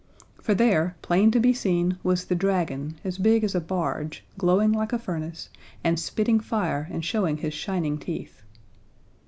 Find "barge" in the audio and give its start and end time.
3.61-4.23